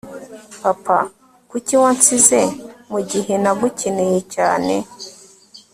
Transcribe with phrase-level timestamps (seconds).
[0.61, 0.97] papa,
[1.49, 2.41] kuki wansize
[2.91, 4.75] mu gihe nagukeneye cyane